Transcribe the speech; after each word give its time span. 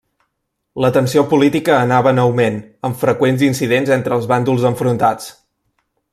La 0.85 0.89
tensió 0.95 1.23
política 1.33 1.75
anava 1.79 2.13
en 2.17 2.21
augment 2.23 2.57
amb 2.89 2.99
freqüents 3.03 3.45
incidents 3.49 3.93
entre 3.99 4.19
els 4.19 4.29
bàndols 4.33 4.67
enfrontats. 4.73 5.31